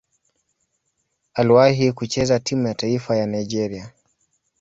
Aliwahi 1.33 1.91
kucheza 1.91 2.39
timu 2.39 2.67
ya 2.67 2.73
taifa 2.75 3.17
ya 3.17 3.25
Nigeria. 3.25 3.93